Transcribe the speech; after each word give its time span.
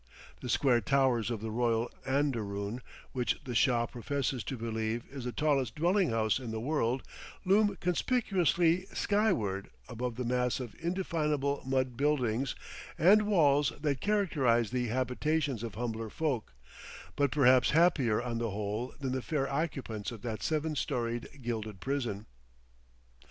The 0.39 0.49
square 0.49 0.81
towers 0.81 1.29
of 1.29 1.41
the 1.41 1.51
royal 1.51 1.91
anderoon 2.07 2.81
which 3.11 3.39
the 3.43 3.53
Shah 3.53 3.85
professes 3.85 4.43
to 4.45 4.57
believe 4.57 5.03
is 5.11 5.25
the 5.25 5.31
tallest 5.31 5.75
dwelling 5.75 6.09
house 6.09 6.39
in 6.39 6.49
the 6.49 6.59
world 6.59 7.03
loom 7.45 7.75
conspicuously 7.75 8.87
skyward 8.87 9.69
above 9.87 10.15
the 10.15 10.23
mass 10.25 10.59
of 10.59 10.75
indefinable 10.79 11.61
mud 11.67 11.97
buildings 11.97 12.55
and 12.97 13.27
walls 13.27 13.73
that 13.79 14.01
characterize 14.01 14.71
the 14.71 14.87
habitations 14.87 15.61
of 15.61 15.75
humbler 15.75 16.09
folk, 16.09 16.53
but 17.15 17.29
perhaps 17.29 17.69
happier 17.69 18.19
on 18.23 18.39
the 18.39 18.49
whole 18.49 18.95
than 18.99 19.11
the 19.11 19.21
fair 19.21 19.47
occupants 19.53 20.11
of 20.11 20.23
that 20.23 20.41
seven 20.41 20.75
storied 20.75 21.29
gilded 21.43 21.79
prison. 21.79 22.25